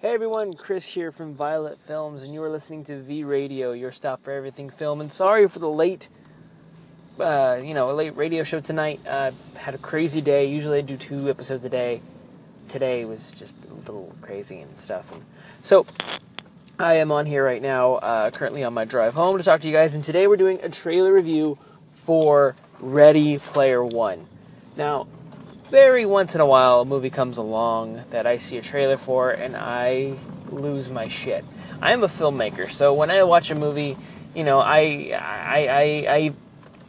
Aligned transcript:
Hey 0.00 0.14
everyone, 0.14 0.54
Chris 0.54 0.86
here 0.86 1.12
from 1.12 1.34
Violet 1.34 1.78
Films, 1.86 2.22
and 2.22 2.32
you 2.32 2.42
are 2.42 2.48
listening 2.48 2.86
to 2.86 3.02
V 3.02 3.22
Radio, 3.22 3.72
your 3.72 3.92
stop 3.92 4.24
for 4.24 4.30
everything 4.30 4.70
film. 4.70 5.02
And 5.02 5.12
sorry 5.12 5.46
for 5.46 5.58
the 5.58 5.68
late, 5.68 6.08
uh, 7.18 7.60
you 7.62 7.74
know, 7.74 7.90
a 7.90 7.92
late 7.92 8.16
radio 8.16 8.42
show 8.42 8.60
tonight. 8.60 8.98
Uh, 9.06 9.32
had 9.56 9.74
a 9.74 9.78
crazy 9.78 10.22
day. 10.22 10.46
Usually 10.46 10.78
I 10.78 10.80
do 10.80 10.96
two 10.96 11.28
episodes 11.28 11.66
a 11.66 11.68
day. 11.68 12.00
Today 12.70 13.04
was 13.04 13.30
just 13.32 13.54
a 13.70 13.74
little 13.74 14.10
crazy 14.22 14.60
and 14.60 14.78
stuff. 14.78 15.04
And 15.12 15.22
so 15.62 15.84
I 16.78 16.94
am 16.94 17.12
on 17.12 17.26
here 17.26 17.44
right 17.44 17.60
now, 17.60 17.96
uh, 17.96 18.30
currently 18.30 18.64
on 18.64 18.72
my 18.72 18.86
drive 18.86 19.12
home 19.12 19.36
to 19.36 19.44
talk 19.44 19.60
to 19.60 19.68
you 19.68 19.74
guys. 19.74 19.92
And 19.92 20.02
today 20.02 20.26
we're 20.26 20.38
doing 20.38 20.60
a 20.62 20.70
trailer 20.70 21.12
review 21.12 21.58
for 22.06 22.56
Ready 22.78 23.36
Player 23.36 23.84
One. 23.84 24.26
Now, 24.78 25.08
very 25.70 26.04
once 26.04 26.34
in 26.34 26.40
a 26.40 26.46
while 26.46 26.80
a 26.80 26.84
movie 26.84 27.10
comes 27.10 27.38
along 27.38 28.02
that 28.10 28.26
I 28.26 28.38
see 28.38 28.56
a 28.56 28.62
trailer 28.62 28.96
for 28.96 29.30
and 29.30 29.56
I 29.56 30.16
lose 30.50 30.88
my 30.88 31.08
shit. 31.08 31.44
I 31.80 31.92
am 31.92 32.02
a 32.02 32.08
filmmaker, 32.08 32.70
so 32.70 32.92
when 32.92 33.10
I 33.10 33.22
watch 33.22 33.50
a 33.50 33.54
movie, 33.54 33.96
you 34.34 34.44
know, 34.44 34.58
I 34.58 35.16
I 35.18 35.66
I, 35.66 36.14
I 36.14 36.34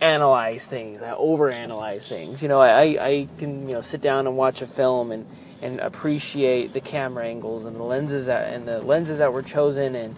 analyze 0.02 0.66
things. 0.66 1.02
I 1.02 1.12
overanalyze 1.12 2.06
things. 2.06 2.42
You 2.42 2.48
know, 2.48 2.60
I 2.60 2.82
I 2.82 3.28
can 3.38 3.70
you 3.70 3.76
know 3.76 3.82
sit 3.82 4.02
down 4.02 4.28
and 4.28 4.36
watch 4.36 4.62
a 4.62 4.68
film 4.68 5.12
and 5.12 5.28
and 5.62 5.80
appreciate 5.80 6.74
the 6.74 6.82
camera 6.82 7.26
angles 7.26 7.66
and 7.66 7.76
the 7.76 7.84
lenses 7.84 8.26
that 8.26 8.52
and 8.52 8.68
the 8.68 8.82
lenses 8.82 9.20
that 9.20 9.32
were 9.32 9.44
chosen 9.44 9.96
and 9.96 10.16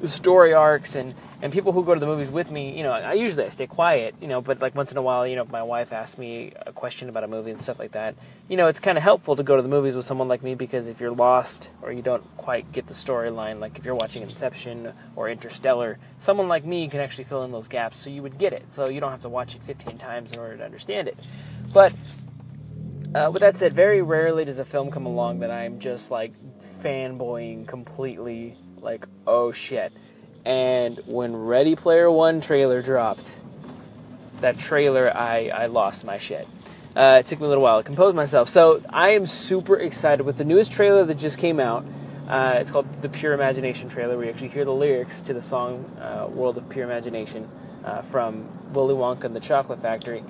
the 0.00 0.08
story 0.08 0.52
arcs 0.52 0.94
and 0.94 1.14
and 1.42 1.52
people 1.54 1.72
who 1.72 1.84
go 1.84 1.94
to 1.94 2.00
the 2.00 2.06
movies 2.06 2.30
with 2.30 2.50
me, 2.50 2.76
you 2.76 2.82
know, 2.82 2.92
I 2.92 3.14
usually 3.14 3.44
I 3.44 3.48
stay 3.48 3.66
quiet, 3.66 4.14
you 4.20 4.28
know, 4.28 4.42
but 4.42 4.60
like 4.60 4.74
once 4.74 4.90
in 4.90 4.98
a 4.98 5.02
while, 5.02 5.26
you 5.26 5.36
know, 5.36 5.42
if 5.42 5.50
my 5.50 5.62
wife 5.62 5.90
asks 5.90 6.18
me 6.18 6.52
a 6.66 6.72
question 6.72 7.08
about 7.08 7.24
a 7.24 7.28
movie 7.28 7.50
and 7.50 7.58
stuff 7.58 7.78
like 7.78 7.92
that, 7.92 8.14
you 8.46 8.58
know, 8.58 8.66
it's 8.66 8.78
kind 8.78 8.98
of 8.98 9.04
helpful 9.04 9.36
to 9.36 9.42
go 9.42 9.56
to 9.56 9.62
the 9.62 9.68
movies 9.68 9.94
with 9.94 10.04
someone 10.04 10.28
like 10.28 10.42
me 10.42 10.54
because 10.54 10.86
if 10.86 11.00
you're 11.00 11.12
lost 11.12 11.70
or 11.80 11.92
you 11.92 12.02
don't 12.02 12.22
quite 12.36 12.70
get 12.72 12.86
the 12.88 12.92
storyline, 12.92 13.58
like 13.58 13.78
if 13.78 13.86
you're 13.86 13.94
watching 13.94 14.22
Inception 14.22 14.92
or 15.16 15.30
Interstellar, 15.30 15.98
someone 16.18 16.46
like 16.46 16.66
me 16.66 16.88
can 16.88 17.00
actually 17.00 17.24
fill 17.24 17.42
in 17.44 17.52
those 17.52 17.68
gaps 17.68 17.96
so 17.96 18.10
you 18.10 18.22
would 18.22 18.36
get 18.36 18.52
it. 18.52 18.66
So 18.74 18.90
you 18.90 19.00
don't 19.00 19.10
have 19.10 19.22
to 19.22 19.30
watch 19.30 19.54
it 19.54 19.62
15 19.66 19.96
times 19.96 20.32
in 20.32 20.38
order 20.38 20.58
to 20.58 20.64
understand 20.64 21.08
it. 21.08 21.16
But 21.72 21.94
uh, 23.14 23.30
with 23.32 23.40
that 23.40 23.56
said, 23.56 23.72
very 23.72 24.02
rarely 24.02 24.44
does 24.44 24.58
a 24.58 24.64
film 24.64 24.90
come 24.90 25.06
along 25.06 25.40
that 25.40 25.50
I'm 25.50 25.78
just 25.78 26.10
like 26.10 26.32
fanboying 26.82 27.66
completely, 27.66 28.56
like, 28.82 29.06
oh 29.26 29.52
shit 29.52 29.92
and 30.44 30.98
when 31.06 31.36
Ready 31.36 31.76
Player 31.76 32.10
One 32.10 32.40
trailer 32.40 32.82
dropped, 32.82 33.30
that 34.40 34.58
trailer, 34.58 35.14
I, 35.14 35.48
I 35.48 35.66
lost 35.66 36.04
my 36.04 36.18
shit. 36.18 36.48
Uh, 36.96 37.18
it 37.20 37.26
took 37.26 37.40
me 37.40 37.46
a 37.46 37.48
little 37.48 37.62
while 37.62 37.78
to 37.78 37.86
compose 37.86 38.14
myself. 38.14 38.48
So 38.48 38.82
I 38.88 39.10
am 39.10 39.26
super 39.26 39.76
excited 39.76 40.24
with 40.24 40.38
the 40.38 40.44
newest 40.44 40.72
trailer 40.72 41.04
that 41.04 41.18
just 41.18 41.38
came 41.38 41.60
out. 41.60 41.84
Uh, 42.26 42.54
it's 42.56 42.70
called 42.70 42.86
the 43.02 43.08
Pure 43.08 43.34
Imagination 43.34 43.88
trailer, 43.88 44.16
where 44.16 44.26
you 44.26 44.32
actually 44.32 44.48
hear 44.48 44.64
the 44.64 44.72
lyrics 44.72 45.20
to 45.22 45.34
the 45.34 45.42
song 45.42 45.84
uh, 46.00 46.28
"World 46.28 46.58
of 46.58 46.68
Pure 46.68 46.84
Imagination" 46.84 47.48
uh, 47.84 48.02
from 48.02 48.48
Willy 48.72 48.94
Wonka 48.94 49.24
and 49.24 49.36
the 49.36 49.40
Chocolate 49.40 49.82
Factory, 49.82 50.22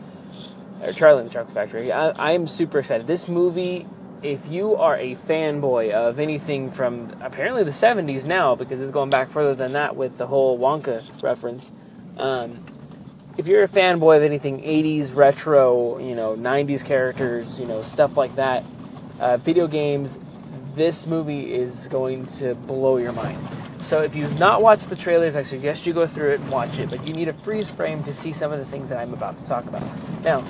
or 0.82 0.92
Charlie 0.92 1.20
and 1.20 1.30
the 1.30 1.32
Chocolate 1.32 1.54
Factory. 1.54 1.92
I, 1.92 2.08
I 2.10 2.32
am 2.32 2.46
super 2.46 2.78
excited. 2.78 3.06
This 3.06 3.28
movie 3.28 3.86
if 4.22 4.46
you 4.48 4.76
are 4.76 4.96
a 4.96 5.14
fanboy 5.14 5.92
of 5.92 6.18
anything 6.18 6.70
from 6.70 7.16
apparently 7.22 7.64
the 7.64 7.70
70s 7.70 8.26
now, 8.26 8.54
because 8.54 8.80
it's 8.80 8.90
going 8.90 9.10
back 9.10 9.32
further 9.32 9.54
than 9.54 9.72
that 9.72 9.96
with 9.96 10.18
the 10.18 10.26
whole 10.26 10.58
Wonka 10.58 11.22
reference, 11.22 11.70
um, 12.18 12.64
if 13.38 13.46
you're 13.46 13.62
a 13.62 13.68
fanboy 13.68 14.18
of 14.18 14.22
anything 14.22 14.60
80s 14.60 15.14
retro, 15.14 15.98
you 15.98 16.14
know, 16.14 16.36
90s 16.36 16.84
characters, 16.84 17.58
you 17.58 17.66
know, 17.66 17.82
stuff 17.82 18.16
like 18.16 18.34
that, 18.36 18.64
uh, 19.18 19.38
video 19.38 19.66
games, 19.66 20.18
this 20.74 21.06
movie 21.06 21.54
is 21.54 21.88
going 21.88 22.26
to 22.26 22.54
blow 22.54 22.98
your 22.98 23.12
mind. 23.12 23.38
So 23.80 24.02
if 24.02 24.14
you've 24.14 24.38
not 24.38 24.62
watched 24.62 24.90
the 24.90 24.96
trailers, 24.96 25.36
I 25.36 25.42
suggest 25.42 25.86
you 25.86 25.92
go 25.92 26.06
through 26.06 26.32
it 26.32 26.40
and 26.40 26.50
watch 26.50 26.78
it, 26.78 26.90
but 26.90 27.06
you 27.08 27.14
need 27.14 27.28
a 27.28 27.32
freeze 27.32 27.70
frame 27.70 28.02
to 28.04 28.14
see 28.14 28.32
some 28.32 28.52
of 28.52 28.58
the 28.58 28.64
things 28.66 28.90
that 28.90 28.98
I'm 28.98 29.14
about 29.14 29.38
to 29.38 29.46
talk 29.46 29.64
about. 29.64 29.82
Now, 30.22 30.44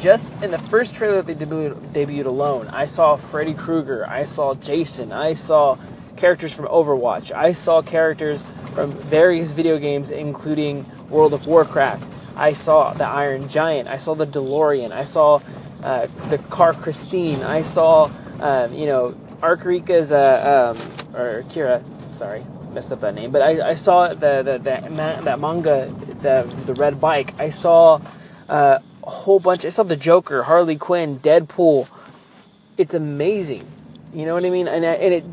just 0.00 0.30
in 0.42 0.50
the 0.50 0.58
first 0.58 0.94
trailer 0.94 1.22
that 1.22 1.26
they 1.26 1.46
debuted, 1.46 1.76
debuted 1.92 2.24
alone, 2.24 2.68
I 2.68 2.86
saw 2.86 3.16
Freddy 3.16 3.54
Krueger, 3.54 4.06
I 4.08 4.24
saw 4.24 4.54
Jason, 4.54 5.12
I 5.12 5.34
saw 5.34 5.76
characters 6.16 6.52
from 6.52 6.66
Overwatch, 6.66 7.32
I 7.32 7.52
saw 7.52 7.82
characters 7.82 8.42
from 8.74 8.92
various 8.92 9.52
video 9.52 9.78
games, 9.78 10.10
including 10.10 10.86
World 11.10 11.34
of 11.34 11.46
Warcraft. 11.46 12.04
I 12.36 12.54
saw 12.54 12.94
the 12.94 13.06
Iron 13.06 13.48
Giant, 13.48 13.88
I 13.88 13.98
saw 13.98 14.14
the 14.14 14.26
DeLorean, 14.26 14.92
I 14.92 15.04
saw 15.04 15.40
uh, 15.82 16.06
the 16.30 16.38
car 16.38 16.72
Christine, 16.72 17.42
I 17.42 17.62
saw, 17.62 18.10
um, 18.40 18.72
you 18.72 18.86
know, 18.86 19.14
Arkarika's, 19.42 20.12
uh, 20.12 20.74
um, 20.74 21.20
or 21.20 21.42
Kira, 21.44 21.82
sorry, 22.14 22.44
messed 22.72 22.92
up 22.92 23.00
that 23.00 23.14
name, 23.14 23.30
but 23.30 23.42
I, 23.42 23.70
I 23.70 23.74
saw 23.74 24.08
the, 24.08 24.42
the, 24.42 24.58
the, 24.58 25.22
that 25.24 25.40
manga, 25.40 25.92
the, 26.22 26.50
the 26.66 26.74
red 26.74 27.00
bike, 27.00 27.38
I 27.38 27.50
saw 27.50 28.00
uh, 28.48 28.78
whole 29.30 29.38
bunch. 29.38 29.64
I 29.64 29.68
saw 29.68 29.84
the 29.84 29.94
Joker, 29.94 30.42
Harley 30.42 30.74
Quinn, 30.74 31.20
Deadpool. 31.20 31.86
It's 32.76 32.94
amazing. 32.94 33.64
You 34.12 34.26
know 34.26 34.34
what 34.34 34.44
I 34.44 34.50
mean? 34.50 34.66
And 34.66 34.84
uh, 34.84 34.88
and 34.88 35.14
it. 35.14 35.24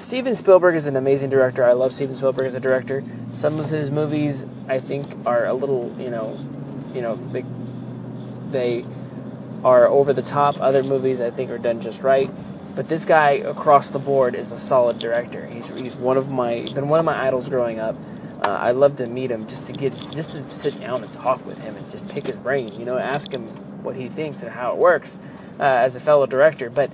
Steven 0.00 0.36
Spielberg 0.36 0.76
is 0.76 0.84
an 0.84 0.96
amazing 0.96 1.30
director. 1.30 1.64
I 1.64 1.72
love 1.72 1.94
Steven 1.94 2.14
Spielberg 2.14 2.46
as 2.46 2.54
a 2.54 2.60
director. 2.60 3.02
Some 3.34 3.58
of 3.58 3.70
his 3.70 3.90
movies 3.90 4.44
I 4.68 4.80
think 4.80 5.06
are 5.26 5.46
a 5.46 5.54
little, 5.54 5.96
you 5.98 6.10
know, 6.10 6.38
you 6.94 7.00
know, 7.00 7.16
they 7.32 7.44
they 8.50 8.84
are 9.64 9.88
over 9.88 10.12
the 10.12 10.22
top. 10.22 10.60
Other 10.60 10.82
movies 10.82 11.22
I 11.22 11.30
think 11.30 11.50
are 11.50 11.58
done 11.58 11.80
just 11.80 12.02
right. 12.02 12.30
But 12.76 12.90
this 12.90 13.06
guy 13.06 13.30
across 13.30 13.88
the 13.88 13.98
board 13.98 14.34
is 14.34 14.52
a 14.52 14.58
solid 14.58 14.98
director. 14.98 15.46
He's 15.46 15.66
he's 15.80 15.96
one 15.96 16.18
of 16.18 16.28
my 16.28 16.66
been 16.74 16.90
one 16.90 17.00
of 17.00 17.06
my 17.06 17.26
idols 17.26 17.48
growing 17.48 17.80
up. 17.80 17.96
Uh, 18.46 18.58
I'd 18.60 18.76
love 18.76 18.94
to 18.96 19.08
meet 19.08 19.32
him 19.32 19.48
just 19.48 19.66
to 19.66 19.72
get 19.72 19.92
just 20.12 20.30
to 20.30 20.54
sit 20.54 20.78
down 20.78 21.02
and 21.02 21.12
talk 21.14 21.44
with 21.44 21.58
him 21.58 21.74
and 21.74 21.90
just 21.90 22.06
pick 22.06 22.28
his 22.28 22.36
brain. 22.36 22.68
You 22.78 22.84
know, 22.84 22.96
ask 22.96 23.32
him 23.32 23.48
what 23.82 23.96
he 23.96 24.08
thinks 24.08 24.40
and 24.42 24.52
how 24.52 24.70
it 24.70 24.78
works 24.78 25.16
uh, 25.58 25.64
as 25.64 25.96
a 25.96 26.00
fellow 26.00 26.26
director. 26.26 26.70
But 26.70 26.92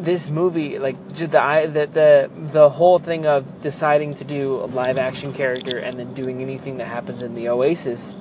this 0.00 0.30
movie, 0.30 0.78
like 0.78 0.96
the, 1.14 1.26
the 1.26 1.90
the 1.92 2.30
the 2.52 2.70
whole 2.70 2.98
thing 2.98 3.26
of 3.26 3.60
deciding 3.60 4.14
to 4.14 4.24
do 4.24 4.54
a 4.54 4.64
live 4.64 4.96
action 4.96 5.34
character 5.34 5.76
and 5.76 5.98
then 5.98 6.14
doing 6.14 6.40
anything 6.40 6.78
that 6.78 6.86
happens 6.86 7.22
in 7.22 7.34
the 7.34 7.50
Oasis 7.50 8.14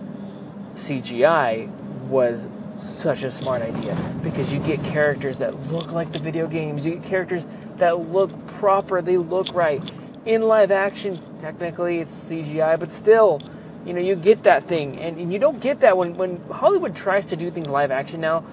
CGI 0.73 1.69
was 2.09 2.47
such 2.75 3.23
a 3.23 3.31
smart 3.31 3.61
idea 3.61 3.95
because 4.21 4.51
you 4.51 4.59
get 4.59 4.83
characters 4.83 5.37
that 5.37 5.57
look 5.71 5.93
like 5.93 6.11
the 6.11 6.19
video 6.19 6.47
games. 6.47 6.85
You 6.85 6.95
get 6.95 7.03
characters 7.05 7.45
that 7.77 8.09
look 8.09 8.29
proper. 8.47 9.01
They 9.01 9.15
look 9.15 9.53
right 9.53 9.81
in 10.25 10.41
live 10.41 10.71
action, 10.71 11.21
technically 11.41 11.99
it's 11.99 12.11
CGI, 12.11 12.79
but 12.79 12.91
still, 12.91 13.41
you 13.85 13.93
know, 13.93 13.99
you 13.99 14.15
get 14.15 14.43
that 14.43 14.67
thing. 14.67 14.97
And, 14.99 15.17
and 15.17 15.33
you 15.33 15.39
don't 15.39 15.59
get 15.59 15.81
that 15.81 15.97
when, 15.97 16.15
when 16.15 16.41
Hollywood 16.49 16.95
tries 16.95 17.25
to 17.27 17.35
do 17.35 17.51
things 17.51 17.67
live 17.67 17.91
action 17.91 18.21
now. 18.21 18.45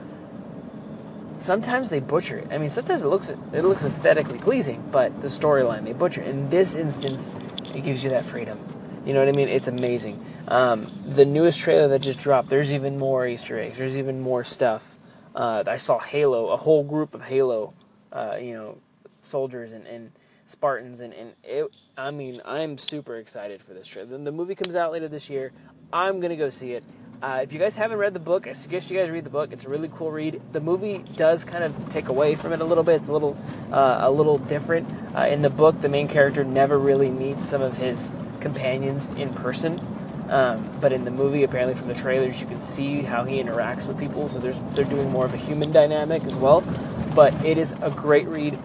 Sometimes 1.39 1.89
they 1.89 2.01
butcher 2.01 2.39
it. 2.39 2.49
I 2.51 2.59
mean, 2.59 2.71
sometimes 2.71 3.03
it 3.03 3.07
looks 3.07 3.31
it 3.31 3.65
looks 3.65 3.83
aesthetically 3.83 4.39
pleasing, 4.39 4.87
but 4.93 5.23
the 5.23 5.29
storyline 5.29 5.85
they 5.85 5.95
butcher. 5.95 6.21
In 6.21 6.51
this 6.51 6.77
instance, 6.77 7.31
it 7.75 7.83
gives 7.83 8.05
you 8.05 8.11
that 8.11 8.27
freedom. 8.27 8.59
You 9.07 9.15
know 9.15 9.21
what 9.21 9.29
I 9.29 9.33
mean? 9.33 9.49
It's 9.49 9.69
amazing. 9.69 10.23
Um, 10.49 10.93
the 11.07 11.25
newest 11.25 11.59
trailer 11.59 11.89
that 11.89 12.01
just 12.01 12.19
dropped, 12.19 12.51
there's 12.51 12.71
even 12.71 12.99
more 12.99 13.27
Easter 13.27 13.59
eggs. 13.59 13.79
There's 13.79 13.97
even 13.97 14.21
more 14.21 14.45
stuff. 14.45 14.83
Uh, 15.35 15.65
I 15.67 15.79
saw 15.79 15.99
Halo, 15.99 16.49
a 16.49 16.57
whole 16.59 16.85
group 16.85 17.15
of 17.15 17.23
Halo, 17.23 17.73
uh, 18.13 18.37
you 18.39 18.53
know, 18.53 18.77
soldiers 19.23 19.73
and, 19.73 19.87
and 19.87 20.13
Spartans, 20.51 21.01
and, 21.01 21.13
and 21.15 21.33
it, 21.45 21.77
I 21.97 22.11
mean, 22.11 22.41
I'm 22.45 22.77
super 22.77 23.17
excited 23.17 23.63
for 23.63 23.73
this 23.73 23.87
trip. 23.87 24.09
The 24.11 24.33
movie 24.33 24.55
comes 24.55 24.75
out 24.75 24.93
later 24.93 25.09
this 25.09 25.31
year. 25.31 25.53
I'm 25.93 26.21
gonna 26.21 26.37
go 26.37 26.49
see 26.49 26.73
it. 26.73 26.85
Uh, 27.23 27.41
if 27.43 27.53
you 27.53 27.59
guys 27.59 27.77
haven't 27.77 27.99
read 27.99 28.15
the 28.15 28.21
book, 28.21 28.47
I 28.47 28.55
suggest 28.55 28.91
you 28.91 28.99
guys 28.99 29.11
read 29.11 29.25
the 29.25 29.31
book. 29.31 29.53
It's 29.53 29.67
a 29.67 29.69
really 29.69 29.91
cool 29.95 30.11
read. 30.11 30.41
The 30.53 30.61
movie 30.61 31.05
does 31.17 31.45
kind 31.45 31.63
of 31.63 31.75
take 31.91 32.09
away 32.09 32.35
from 32.35 32.55
it 32.55 32.61
a 32.61 32.65
little 32.65 32.83
bit. 32.83 32.97
It's 32.97 33.09
a 33.09 33.13
little, 33.13 33.37
uh, 33.71 33.99
a 34.01 34.11
little 34.11 34.39
different. 34.39 34.89
Uh, 35.15 35.27
in 35.27 35.43
the 35.43 35.51
book, 35.51 35.81
the 35.83 35.89
main 35.89 36.09
character 36.09 36.45
never 36.45 36.79
really 36.79 37.11
meets 37.11 37.47
some 37.47 37.61
of 37.61 37.77
his 37.77 38.11
companions 38.41 39.07
in 39.19 39.35
person. 39.35 39.79
Um, 40.31 40.71
but 40.81 40.93
in 40.93 41.05
the 41.05 41.11
movie, 41.11 41.43
apparently 41.43 41.75
from 41.75 41.89
the 41.89 41.95
trailers, 41.95 42.41
you 42.41 42.47
can 42.47 42.63
see 42.63 43.03
how 43.03 43.25
he 43.25 43.43
interacts 43.43 43.87
with 43.87 43.99
people. 43.99 44.29
So 44.31 44.39
they're 44.39 44.85
doing 44.85 45.11
more 45.11 45.27
of 45.27 45.35
a 45.35 45.37
human 45.37 45.73
dynamic 45.73 46.25
as 46.25 46.35
well. 46.35 46.63
But 47.15 47.35
it 47.45 47.59
is 47.59 47.75
a 47.83 47.91
great 47.91 48.29
read. 48.29 48.59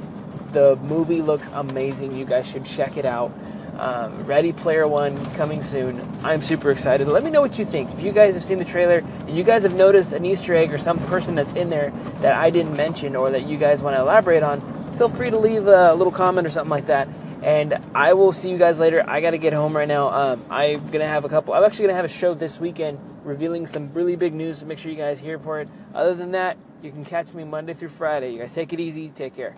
The 0.56 0.78
movie 0.78 1.22
looks 1.22 1.50
amazing. 1.52 2.16
You 2.16 2.24
guys 2.24 2.48
should 2.48 2.64
check 2.64 2.96
it 2.96 3.06
out. 3.06 3.30
Um, 3.78 4.26
Ready 4.26 4.54
Player 4.54 4.88
One 4.88 5.18
coming 5.34 5.62
soon. 5.62 6.02
I'm 6.24 6.42
super 6.42 6.72
excited. 6.72 7.10
Let 7.10 7.26
me 7.26 7.30
know 7.30 7.42
what 7.42 7.60
you 7.60 7.66
think. 7.66 7.92
If 7.92 8.00
you 8.00 8.14
guys 8.14 8.36
have 8.36 8.46
seen 8.46 8.58
the 8.58 8.64
trailer 8.64 9.00
and 9.00 9.36
you 9.36 9.44
guys 9.44 9.64
have 9.64 9.74
noticed 9.74 10.14
an 10.14 10.24
Easter 10.24 10.56
egg 10.56 10.72
or 10.72 10.78
some 10.78 10.98
person 11.08 11.36
that's 11.36 11.52
in 11.56 11.70
there 11.70 11.92
that 12.22 12.36
I 12.36 12.52
didn't 12.52 12.74
mention 12.74 13.18
or 13.18 13.32
that 13.32 13.46
you 13.46 13.58
guys 13.58 13.82
want 13.82 13.98
to 13.98 14.00
elaborate 14.00 14.44
on, 14.44 14.62
feel 14.98 15.10
free 15.10 15.30
to 15.30 15.38
leave 15.38 15.68
a 15.68 15.94
little 15.94 16.14
comment 16.14 16.48
or 16.48 16.50
something 16.50 16.70
like 16.70 16.88
that. 16.88 17.10
And 17.44 17.78
I 17.94 18.14
will 18.14 18.32
see 18.32 18.50
you 18.50 18.58
guys 18.58 18.80
later. 18.80 19.04
I 19.06 19.20
got 19.20 19.32
to 19.32 19.38
get 19.38 19.52
home 19.52 19.76
right 19.76 19.90
now. 19.90 20.08
Um, 20.08 20.46
I'm 20.50 20.90
gonna 20.90 21.06
have 21.06 21.26
a 21.26 21.30
couple. 21.30 21.54
I'm 21.54 21.66
actually 21.66 21.88
gonna 21.88 21.98
have 21.98 22.06
a 22.06 22.08
show 22.08 22.34
this 22.34 22.62
weekend 22.62 22.98
revealing 23.26 23.68
some 23.68 23.92
really 23.92 24.16
big 24.16 24.34
news. 24.34 24.60
So 24.60 24.68
make 24.68 24.80
sure 24.80 24.90
you 24.90 24.98
guys 24.98 25.20
hear 25.20 25.38
for 25.38 25.60
it. 25.60 25.68
Other 25.94 26.16
than 26.16 26.32
that, 26.32 26.56
you 26.82 26.92
can 26.92 27.04
catch 27.04 27.34
me 27.34 27.44
Monday 27.44 27.74
through 27.74 27.90
Friday. 27.90 28.32
You 28.32 28.40
guys 28.40 28.54
take 28.54 28.72
it 28.72 28.80
easy. 28.80 29.10
Take 29.10 29.36
care. 29.36 29.58